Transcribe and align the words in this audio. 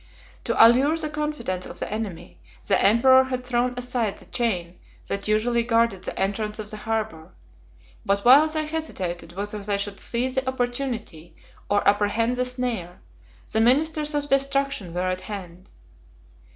To 0.45 0.57
allure 0.67 0.97
the 0.97 1.11
confidence 1.11 1.67
of 1.67 1.77
the 1.79 1.93
enemy, 1.93 2.39
the 2.65 2.81
emperor 2.81 3.25
had 3.25 3.45
thrown 3.45 3.75
aside 3.77 4.17
the 4.17 4.25
chain 4.25 4.79
that 5.07 5.27
usually 5.27 5.61
guarded 5.61 6.01
the 6.05 6.19
entrance 6.19 6.57
of 6.57 6.71
the 6.71 6.77
harbor; 6.77 7.35
but 8.03 8.25
while 8.25 8.47
they 8.47 8.65
hesitated 8.65 9.33
whether 9.33 9.59
they 9.59 9.77
should 9.77 9.99
seize 9.99 10.33
the 10.33 10.49
opportunity, 10.49 11.35
or 11.69 11.87
apprehend 11.87 12.35
the 12.35 12.45
snare, 12.45 12.99
the 13.51 13.61
ministers 13.61 14.15
of 14.15 14.27
destruction 14.27 14.91
were 14.95 15.07
at 15.07 15.21
hand. 15.21 15.69